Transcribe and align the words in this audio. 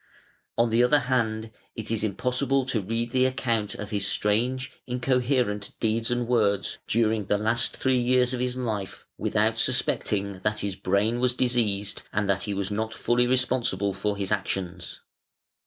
On 0.57 0.71
the 0.71 0.83
other 0.83 0.97
hand 0.97 1.51
it 1.75 1.91
is 1.91 2.03
impossible 2.03 2.65
to 2.65 2.81
read 2.81 3.11
the 3.11 3.27
account 3.27 3.75
of 3.75 3.91
his 3.91 4.07
strange 4.07 4.71
incoherent 4.87 5.75
deeds 5.79 6.09
and 6.09 6.27
words 6.27 6.79
during 6.87 7.25
the 7.25 7.37
last 7.37 7.77
three 7.77 7.99
years 7.99 8.33
of 8.33 8.39
his 8.39 8.57
life, 8.57 9.05
without 9.19 9.59
suspecting 9.59 10.39
that 10.43 10.61
his 10.61 10.75
brain 10.75 11.19
was 11.19 11.35
diseased 11.35 12.01
and 12.11 12.27
that 12.27 12.41
he 12.49 12.53
was 12.55 12.71
not 12.71 12.95
fully 12.95 13.27
responsible 13.27 13.93
for 13.93 14.17
his 14.17 14.31
actions. 14.31 15.01